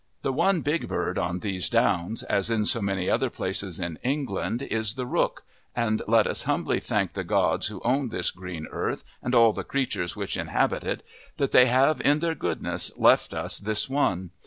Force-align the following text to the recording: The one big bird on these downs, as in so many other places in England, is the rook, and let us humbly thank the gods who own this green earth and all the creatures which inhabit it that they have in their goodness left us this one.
The 0.23 0.33
one 0.33 0.61
big 0.61 0.87
bird 0.87 1.19
on 1.19 1.41
these 1.41 1.69
downs, 1.69 2.23
as 2.23 2.49
in 2.49 2.65
so 2.65 2.81
many 2.81 3.07
other 3.07 3.29
places 3.29 3.79
in 3.79 3.99
England, 4.01 4.63
is 4.63 4.95
the 4.95 5.05
rook, 5.05 5.43
and 5.75 6.01
let 6.07 6.25
us 6.25 6.41
humbly 6.45 6.79
thank 6.79 7.13
the 7.13 7.23
gods 7.23 7.67
who 7.67 7.79
own 7.81 8.09
this 8.09 8.31
green 8.31 8.65
earth 8.71 9.03
and 9.21 9.35
all 9.35 9.53
the 9.53 9.63
creatures 9.63 10.15
which 10.15 10.37
inhabit 10.37 10.83
it 10.83 11.05
that 11.37 11.51
they 11.51 11.67
have 11.67 12.01
in 12.01 12.17
their 12.17 12.33
goodness 12.33 12.91
left 12.97 13.31
us 13.31 13.59
this 13.59 13.87
one. 13.87 14.31